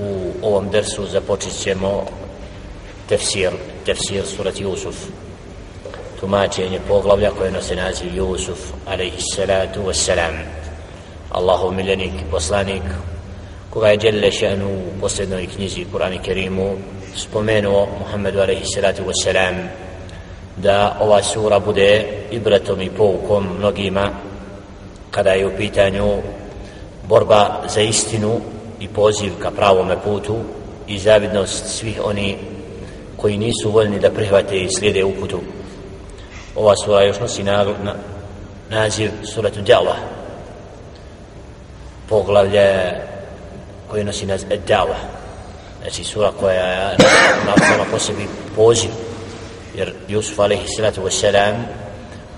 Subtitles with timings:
[0.00, 2.04] u ovom dersu započet ćemo
[3.08, 3.50] tefsir,
[3.84, 4.96] tefsir surat Jusuf.
[6.20, 10.34] Tumačenje poglavlja koje nose naziv Jusuf alaihi salatu wassalam.
[11.30, 12.82] Allahu miljenik poslanik
[13.70, 16.76] koga je djelle šanu u posljednoj knjizi Kur'an i Kerimu
[17.16, 19.54] spomenuo Muhammedu alaihi salatu wassalam
[20.56, 24.10] da ova sura bude ibratom i poukom mnogima
[25.10, 26.22] kada je u pitanju
[27.08, 28.40] borba za istinu
[28.80, 30.36] i poziv ka pravome putu
[30.86, 32.36] i zavidnost svih oni
[33.16, 35.40] koji nisu voljni da prihvate i slijede uputu.
[36.56, 37.94] Ova sura još nosi na, na,
[38.70, 39.96] naziv suratu Djala.
[42.08, 42.92] Poglavlje
[43.88, 44.96] koje nosi naziv Djala.
[45.82, 46.96] Znači sura koja je
[47.46, 48.90] na po sebi poziv.
[49.74, 51.54] Jer Jusuf alaihi salatu wasalam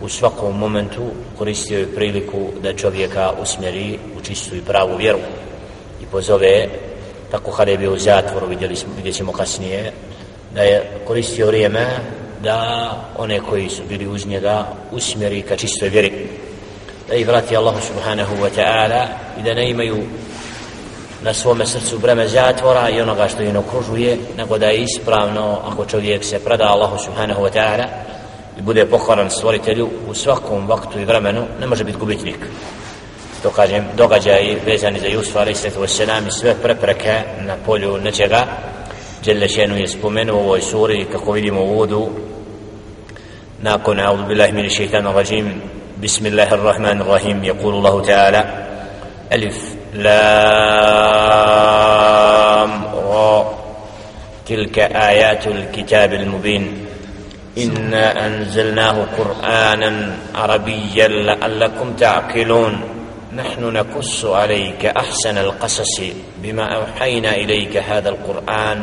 [0.00, 1.02] u svakom momentu
[1.38, 5.18] koristio je priliku da čovjeka usmjeri u čistu i pravu vjeru
[6.02, 6.68] i pozove
[7.30, 9.92] tako kada je bio u zatvoru vidjeli smo, vidjet ćemo kasnije
[10.54, 11.86] da je koristio vrijeme
[12.42, 16.12] da one koji su bili uz njega usmjeri ka čistoj vjeri.
[17.08, 19.06] Da ih vrati Allah subhanahu wa ta'ala
[19.40, 19.96] i da ne imaju
[21.22, 25.84] na svome srcu breme zatvora i onoga što ih okružuje nego da je ispravno ako
[25.84, 27.86] čovjek se preda Allahu subhanahu wa ta'ala
[28.58, 32.38] i bude pokoran stvoritelju u svakom vaktu i vremenu ne može biti gubitnik.
[33.46, 37.14] To kažem događaj vezani za Jusuf alaih sallatu wasalam i sve prepreke
[37.46, 38.46] na polju nečega
[39.24, 42.08] Jelle šenu je spomenuo u ovoj suri kako vidimo u uvodu
[43.62, 45.62] nakon audu billahi min šeitanu rajim
[45.96, 48.44] bismillahirrahmanirrahim يقول الله تعالى
[49.32, 49.58] ألف
[49.94, 50.14] لام
[52.94, 53.54] را
[54.46, 56.86] تلك آيات الكتاب المبين
[57.58, 62.95] إنا أنزلناه قرآنا عربيا لعلكم تعقلون
[63.36, 66.00] نحن نقص عليك أحسن القصص
[66.42, 68.82] بما أوحينا إليك هذا القرآن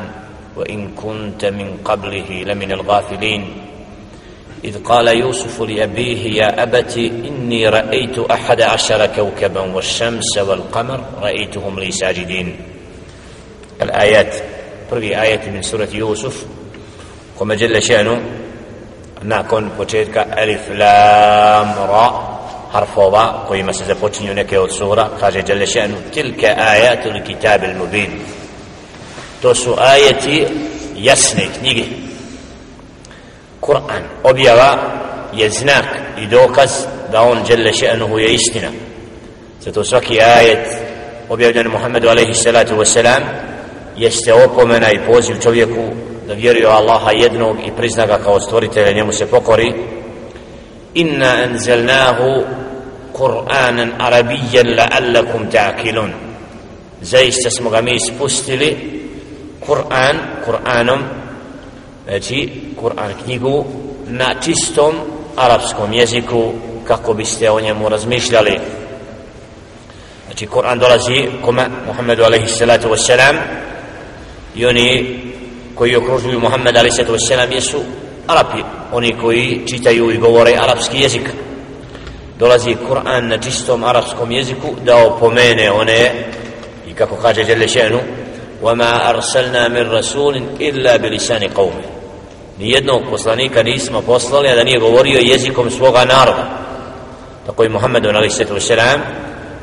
[0.55, 3.43] وإن كنت من قبله لمن الغافلين.
[4.63, 11.91] إذ قال يوسف لأبيه يا أبت إني رأيت أحد عشر كوكبا والشمس والقمر رأيتهم لي
[11.91, 12.55] ساجدين.
[13.81, 14.35] الآيات
[14.89, 16.45] prvi ajeti min surati Yusuf
[17.38, 18.16] kome djelle še'nu
[19.23, 22.07] nakon početka ألف Lam Ra
[22.73, 28.11] harfova kojima se započinju neke od sura kaže Đelešenu tilke ajatul kitabil mubin.
[29.41, 30.47] To su ajeti
[30.95, 31.84] jasne knjige.
[33.61, 34.78] Kur'an objava
[35.34, 35.85] je znak
[36.22, 36.72] i dokaz
[37.11, 38.67] da on jalla je istina.
[39.61, 40.67] Zato svaki ajet
[41.29, 43.23] objavljen Muhammedu alaihi salatu wasalam
[43.97, 45.90] jeste opomena i poziv čovjeku
[46.28, 49.73] da vjeruje Allaha jednog i prizna ga kao stvoritelja njemu se pokori
[50.93, 52.45] inna anzalnahu
[53.13, 56.23] qur'anan arabiyyan la'allakum ta'qilun.
[57.03, 58.77] زي smo ga بستلي
[59.67, 60.15] قرآن Kur'an
[60.45, 61.01] Kur'anom
[62.07, 62.49] znači
[62.81, 63.65] Kur'an knjigu
[64.07, 64.95] na čistom
[65.35, 66.51] arapskom jeziku
[66.87, 68.59] kako biste o njemu razmišljali.
[70.25, 71.65] Znači Kur'an dolazi kome?
[71.87, 73.35] Muhammedu alaihi salatu wassalam.
[74.55, 75.19] I oni
[75.75, 76.99] koji okružuju Muhammed a.s.
[77.51, 77.81] jesu
[78.26, 81.31] Arapi, oni koji čitaju i govore arapski jezik.
[82.38, 86.12] Dolazi Kur'an na čistom arapskom jeziku da opomene one
[86.88, 87.98] i kako kaže Đele še'nu
[88.62, 91.98] وَمَا أَرْسَلْنَا مِنْ رَسُولٍ إِلَّا بِلِسَانِ قَوْمِ
[92.59, 96.59] Nijednog poslanika nismo poslali, a da nije govorio jezikom svoga naroda.
[97.47, 98.41] Tako i Muhammed a.s.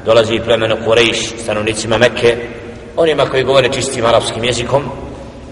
[0.06, 2.38] dolazi plemeno Kurejš, stanovnicima Mekke,
[2.98, 4.84] onima koji govore čistim arapskim jezikom,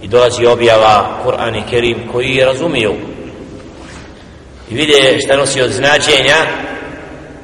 [0.03, 2.95] i dolazi objava Kur'an i Kerim koji je razumiju
[4.71, 6.37] i vide šta nosi od značenja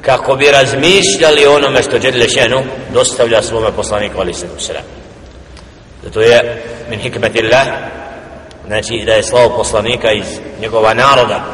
[0.01, 2.63] kako bi razmišljali onome što Đedle Šenu
[2.93, 4.81] dostavlja svome poslaniku ali se kusera
[6.03, 7.67] zato je min hikmetillah
[8.67, 11.45] znači da je slavo poslanika iz njegova naroda.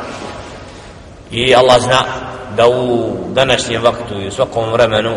[1.31, 2.03] I Allah zna
[2.57, 5.15] da u današnjem vaktu i u svakom vremenu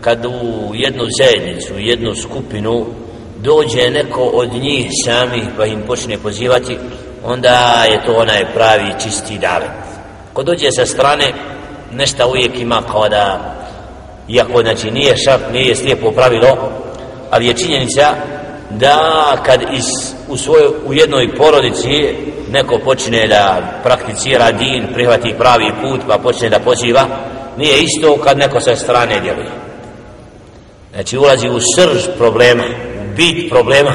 [0.00, 2.86] kad u jednu zajednicu, jednu skupinu
[3.44, 6.78] dođe neko od njih samih pa im počne pozivati
[7.24, 9.70] onda je to onaj pravi čisti davet.
[10.32, 11.32] Ko dođe sa strane
[11.92, 13.54] nešto uvijek ima kao da
[14.28, 16.72] iako znači nije šart nije slijepo pravilo
[17.30, 18.14] ali je činjenica
[18.70, 18.98] da
[19.46, 19.84] kad iz,
[20.28, 22.16] u, svojoj, u jednoj porodici
[22.50, 27.06] neko počne da prakticira din prihvati pravi put pa počne da poziva
[27.58, 29.50] nije isto kad neko sa strane djeluje.
[30.94, 32.64] Znači ulazi u srž problema
[33.16, 33.92] bit problema.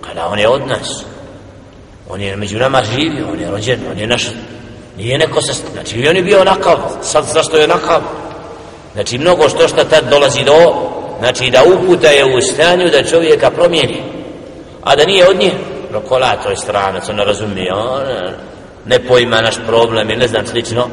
[0.00, 1.04] Kada on je od nas
[2.12, 4.28] on je među nama živio on je rođen, on je naš
[4.96, 8.00] nije neko sa znači i on je bio onakav sad zašto je onakav.
[8.92, 10.74] Znači mnogo što što tad dolazi do
[11.18, 14.02] znači da uputa je u stanju da čovjeka promijeni.
[14.82, 15.52] A da nije od nje
[15.92, 18.02] rokola to je stranac on ne razumije on
[18.86, 20.88] ne pojma naš problem i ne znam slično.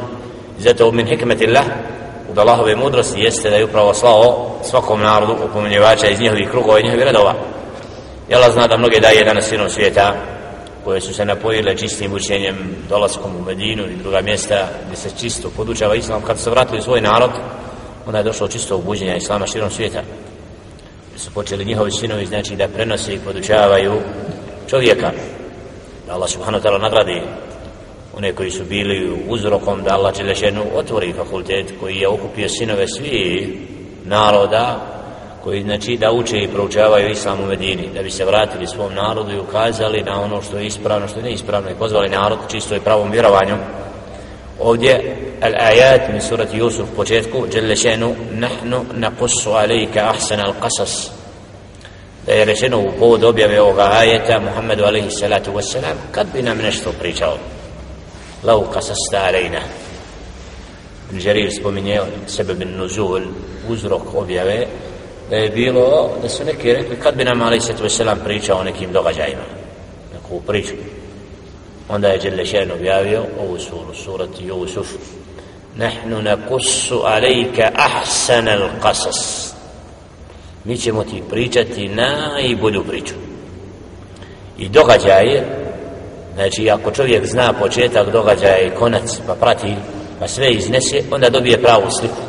[0.60, 1.66] Zato u min hikmetillah
[2.32, 6.84] od Allahove mudrosti jeste da je upravo slao svakom narodu opominjevača iz njihovih krugova i
[6.84, 7.34] njihovih redova.
[8.30, 10.14] Jela zna da mnoge daje danas sinom svijeta
[10.84, 15.50] koje su se napojile čistim učenjem dolaskom u Medinu i druga mjesta gdje se čisto
[15.58, 16.22] podučava islam.
[16.22, 17.32] Kad se vratili svoj narod
[18.06, 20.02] onda je došlo čisto obuđenja islama širom svijeta.
[21.10, 23.94] Gdje su počeli njihovi sinovi znači da prenose i podučavaju
[24.70, 25.12] čovjeka.
[26.08, 27.22] Da Allah subhanahu ta'ala nagradi
[28.18, 33.58] one koji su bili uzrokom da Allah Đelešenu otvori fakultet koji je okupio sinove svi
[34.06, 34.80] naroda
[35.44, 39.32] koji znači da uče i proučavaju islam u Medini da bi se vratili svom narodu
[39.32, 42.80] i ukazali na ono što je ispravno što je neispravno i pozvali narod čisto i
[42.80, 43.56] pravom vjerovanju.
[44.60, 51.10] Ovdje al-ajat min surati Yusuf početku Đelešenu nahnu nakusu alejka ahsan al-qasas.
[52.26, 56.58] Da je rečeno u povod objave ovoga ajeta Muhammedu alaihi salatu wassalam kad bi nam
[56.58, 57.38] nešto pričao?
[58.44, 59.62] Lau kasasta alejna
[61.12, 63.24] Đerir spominje sebe bin nuzul
[63.70, 64.68] uzrok objave
[65.30, 68.64] da je bilo da su neki rekli kad bi nam alaihi salatu wassalam pričao o
[68.64, 69.44] nekim događajima
[70.14, 70.74] neku priču
[71.90, 74.88] onda je Đelešen objavio ovu suru surat Jusuf
[75.76, 79.52] nahnu nakussu alejka ahsana al-qasas
[80.66, 83.14] mi ćemo ti pričati najbolju priču
[84.58, 85.67] i događaje
[86.38, 89.76] znači ako čovjek zna početak događaja i konac pa prati
[90.20, 92.22] pa sve iznese onda dobije pravu sliku.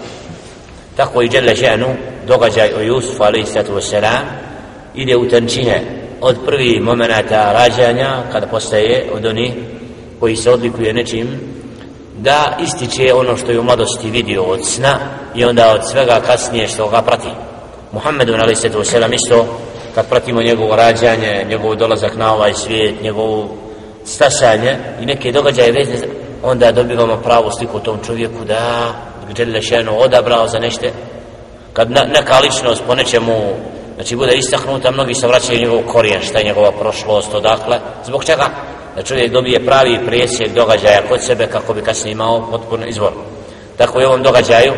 [0.97, 1.87] Tako i Đele Ženu
[2.27, 4.25] događaj o Jusufu alaihissatu wasalam
[4.95, 5.83] ide u tančine
[6.21, 9.53] od prvi momenta rađanja kada postaje od onih
[10.21, 11.29] koji se odlikuje nečim
[12.19, 14.99] da ističe ono što je u mladosti vidio od sna
[15.35, 17.29] i onda od svega kasnije što ga prati.
[17.93, 19.47] Muhammedu ali lisetu selam isto
[19.95, 23.68] kad pratimo njegovo rađanje, njegov dolazak na ovaj svijet, njegovu
[24.09, 26.09] stasanja i neke događaje vezne
[26.43, 28.93] onda dobivamo pravu sliku o tom čovjeku da
[29.31, 30.87] gdje šeno odabrao za nešto
[31.73, 33.35] kad neka ličnost po nečemu
[33.95, 38.51] znači bude istaknuta, mnogi se vraćaju njegov korijen, šta je njegova prošlost, odakle, zbog čega?
[38.97, 43.13] Da čovjek dobije pravi presjek događaja kod sebe kako bi kasnije imao potpuno izvor.
[43.77, 44.73] Tako je u ovom događaju,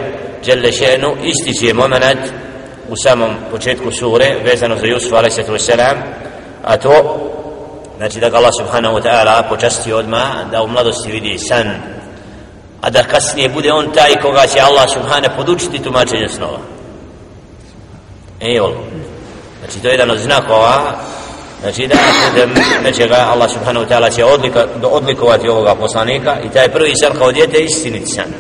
[0.47, 2.21] Đelešenu ističe moment
[2.89, 5.71] u samom početku sure vezano za Jusuf a.s.
[6.65, 7.30] a to
[8.01, 11.67] znači da ga Allah subhanahu wa ta'ala počasti odma da u mladosti vidi san
[12.81, 16.59] a da kasnije bude on taj koga će Allah subhanahu podučiti tumačenje snova.
[18.41, 18.73] Ejol
[19.61, 20.99] znači to je jedan od znakova
[21.61, 22.51] znači da putem
[22.85, 27.33] nečega Allah subhanahu wa ta'ala će odlika, odlikovati ovoga poslanika i taj prvi san kao
[27.33, 28.33] djete istiniti san.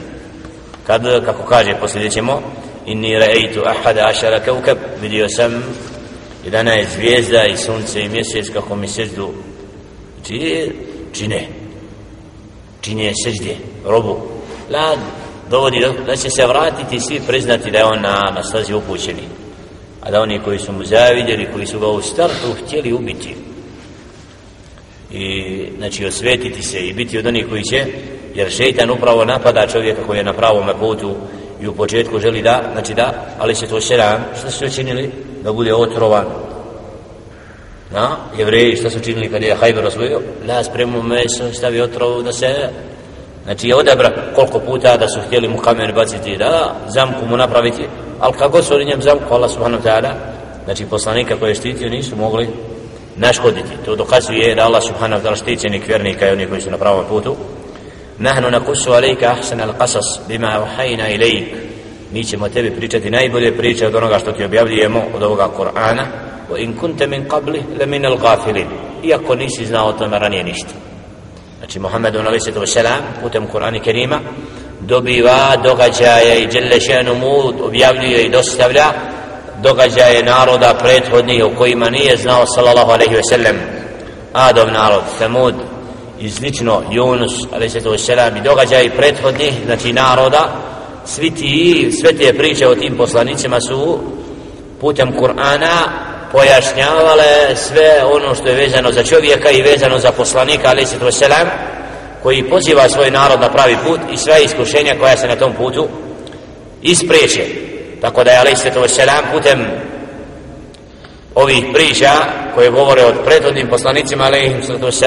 [0.86, 2.42] Kad kako kaže poslije ćemo
[2.86, 5.62] inni ra'aytu ahada ashara kawkab vidio sam
[6.44, 9.32] jedana je zvijezda i sunce i mjesec kako mi seždu
[10.26, 10.72] čije
[11.12, 11.48] čine
[12.80, 13.56] čine sežde
[13.86, 14.16] robu
[14.70, 14.96] la
[15.50, 19.22] dovodi da će se vratiti svi priznati da je on na, na stazi upućeni
[20.00, 23.34] a da oni koji su mu zavidjeli koji su ga u startu htjeli ubiti
[25.10, 27.86] i znači osvetiti se i biti od onih koji će
[28.34, 31.14] jer šeitan upravo napada čovjeka koji je na pravom putu
[31.62, 35.10] i u početku želi da, znači da, ali se to selam, što su učinili?
[35.42, 36.26] Da bude otrovan.
[37.92, 40.20] Na, jevreji šta su činili kad je Hajber osvojio?
[40.48, 42.68] La, spremu meso, stavi otrovu da se...
[43.44, 47.86] Znači je odabra koliko puta da su htjeli mu kamen baciti, da, zamku mu napraviti.
[48.20, 50.12] Ali kako su oni njem zamku, Allah subhanahu ta'ala,
[50.64, 52.48] znači poslanika koje je štitio nisu mogli
[53.16, 53.76] naškoditi.
[53.84, 57.36] To dokazuje da Allah subhanahu ta'ala štićenik vjernika i oni koji su na pravom putu.
[58.18, 61.48] Nahnu nakusu alejka ahsan al-qasas bima uhayna ilejk.
[62.12, 66.58] Mi ćemo tebi pričati najbolje priče od onoga što ti objavljujemo od ovoga Kur'ana wa
[66.58, 68.66] in kunta min qabli la min al-ghafilin.
[69.02, 70.74] Iako nisi znao o tome ranije ništa.
[71.58, 74.20] Znači Muhammed alaihi sallatu wasalam putem Kur'ana Kerima
[74.80, 78.92] dobiva događaje i djelle šenu mu objavljuje i dostavlja
[79.62, 83.56] događaje naroda prethodnih u kojima nije znao sallallahu alaihi wasallam
[84.32, 85.54] Adov narod, Samud,
[86.20, 88.08] i slično Yunus a.s.
[88.38, 90.52] i događaj prethodnih znači naroda.
[91.04, 93.98] Svi ti, sve te priče o tim poslanicima su
[94.80, 95.76] putem Kur'ana
[96.32, 101.22] pojašnjavale sve ono što je vezano za čovjeka i vezano za poslanika a.s.
[102.22, 105.88] koji poziva svoj narod na pravi put i sve iskušenja koja se na tom putu
[106.82, 107.44] ispriječe
[108.00, 108.66] tako da je a.s.
[109.32, 109.66] putem
[111.34, 112.10] ovih priča
[112.54, 115.02] koje govore od prethodnim poslanicima a.s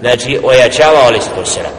[0.00, 1.70] znači ojačavao li se to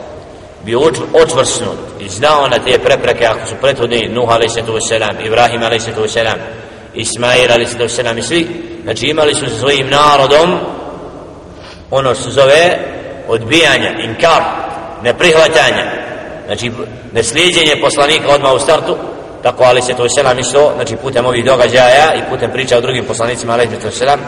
[0.65, 0.79] bio
[1.13, 4.57] očvrsnut i znao na te prepreke ako su prethodni Nuh a.s.
[5.25, 5.87] Ibrahim a.s.
[6.93, 8.47] Ismail ali se selam i svi
[8.83, 10.59] znači imali su svojim narodom
[11.91, 12.77] ono se zove
[13.27, 14.43] odbijanja, inkar
[15.03, 15.91] neprihvatanja.
[16.45, 16.71] Znači
[17.13, 18.97] neslijedjenje poslanika odmah u startu
[19.43, 23.05] tako ali se to selam isto znači putem ovih događaja i putem priča o drugim
[23.05, 24.19] poslanicima ali se to selam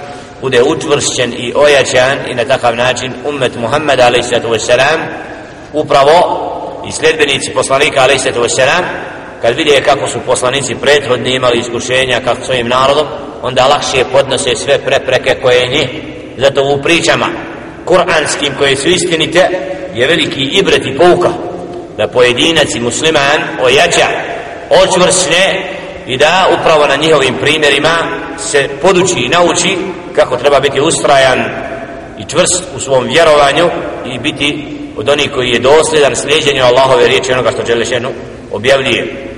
[0.41, 5.00] bude učvršćen i ojačan i na takav način ummet Muhammed ali se to selam
[5.74, 6.50] upravo
[6.88, 8.84] i sljedbenici poslanika ali se to selam
[9.44, 13.08] kad vidje kako su poslanici prethodni imali iskušenja kako svojim narodom
[13.42, 15.90] onda lakše podnose sve prepreke koje njih.
[16.38, 17.26] Zato u pričama
[17.86, 19.50] kuranskim koje su istinite
[19.94, 21.30] je veliki ibret i pouka
[21.98, 24.08] da pojedinac i musliman ojača
[24.70, 25.76] očvrsne
[26.08, 27.98] i da upravo na njihovim primjerima
[28.38, 29.78] se poduči i nauči
[30.16, 31.40] kako treba biti ustrajan
[32.20, 33.70] i čvrst u svom vjerovanju
[34.06, 38.10] i biti od onih koji je dosljedan slijedjenju Allahove riječi onoga što žele ženu
[38.52, 39.33] objavljuje.